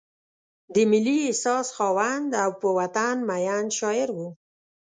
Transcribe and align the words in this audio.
د 0.73 0.75
ملي 0.91 1.17
احساس 1.27 1.67
خاوند 1.77 2.29
او 2.43 2.49
په 2.61 2.67
وطن 2.77 3.15
مین 3.29 3.65
شاعر 3.77 4.09
و. 4.13 4.19